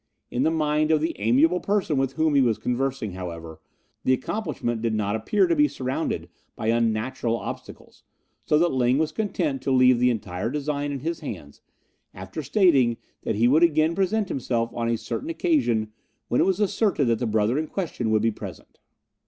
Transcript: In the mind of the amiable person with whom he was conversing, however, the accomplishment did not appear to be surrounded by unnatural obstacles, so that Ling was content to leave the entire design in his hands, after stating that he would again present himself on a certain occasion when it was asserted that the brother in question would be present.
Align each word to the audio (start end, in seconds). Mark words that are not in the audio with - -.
In 0.31 0.41
the 0.41 0.49
mind 0.49 0.89
of 0.89 0.99
the 0.99 1.15
amiable 1.19 1.59
person 1.59 1.95
with 1.97 2.13
whom 2.13 2.33
he 2.33 2.41
was 2.41 2.57
conversing, 2.57 3.11
however, 3.11 3.61
the 4.03 4.13
accomplishment 4.13 4.81
did 4.81 4.95
not 4.95 5.15
appear 5.15 5.45
to 5.45 5.55
be 5.55 5.67
surrounded 5.67 6.27
by 6.55 6.69
unnatural 6.69 7.37
obstacles, 7.37 8.01
so 8.43 8.57
that 8.57 8.71
Ling 8.71 8.97
was 8.97 9.11
content 9.11 9.61
to 9.61 9.69
leave 9.69 9.99
the 9.99 10.09
entire 10.09 10.49
design 10.49 10.91
in 10.91 11.01
his 11.01 11.19
hands, 11.19 11.61
after 12.15 12.41
stating 12.41 12.97
that 13.25 13.35
he 13.35 13.47
would 13.47 13.61
again 13.61 13.93
present 13.93 14.27
himself 14.29 14.71
on 14.73 14.89
a 14.89 14.97
certain 14.97 15.29
occasion 15.29 15.91
when 16.29 16.41
it 16.41 16.45
was 16.45 16.59
asserted 16.59 17.05
that 17.05 17.19
the 17.19 17.27
brother 17.27 17.59
in 17.59 17.67
question 17.67 18.09
would 18.09 18.23
be 18.23 18.31
present. 18.31 18.79